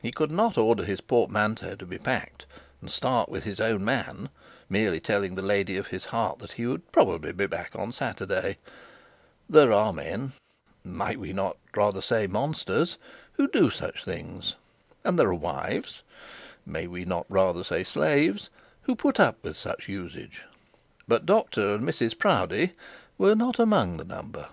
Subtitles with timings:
[0.00, 2.46] He could not order his portmanteau to be packed,
[2.80, 4.30] and start with his own man,
[4.70, 8.56] merely telling the lady of his heart that he would probably be back on Saturday.
[9.50, 10.32] There are men
[10.82, 12.96] may we not rather say monsters?
[13.34, 14.54] who do such things;
[15.04, 16.02] and there are wives
[16.64, 18.48] may we not rather say slaves?
[18.84, 20.42] who put up with such usage.
[21.06, 22.72] But Dr and Mrs Proudie
[23.18, 24.48] were not among the number.